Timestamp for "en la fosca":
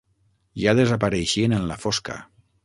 1.59-2.17